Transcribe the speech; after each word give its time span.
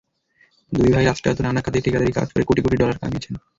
দুই 0.71 0.89
ভাই 0.93 1.05
রাষ্ট্রায়ত্ত 1.05 1.41
নানা 1.43 1.61
খাতে 1.61 1.79
ঠিকাদারি 1.85 2.11
কাজ 2.13 2.27
করে 2.33 2.43
কোটি 2.45 2.61
কোটি 2.61 2.75
ডলার 2.77 2.97
কামিয়েছেন। 3.01 3.33